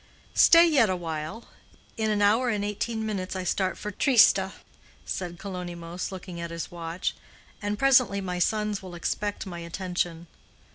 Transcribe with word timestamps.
"Stay 0.33 0.67
yet 0.67 0.89
a 0.89 0.95
while. 0.95 1.45
In 1.95 2.09
an 2.09 2.23
hour 2.23 2.49
and 2.49 2.65
eighteen 2.65 3.05
minutes 3.05 3.35
I 3.35 3.43
start 3.43 3.77
for 3.77 3.91
Trieste," 3.91 4.49
said 5.05 5.37
Kalonymos, 5.37 6.11
looking 6.11 6.41
at 6.41 6.49
his 6.49 6.71
watch, 6.71 7.13
"and 7.61 7.77
presently 7.77 8.19
my 8.19 8.39
sons 8.39 8.81
will 8.81 8.95
expect 8.95 9.45
my 9.45 9.59
attention. 9.59 10.25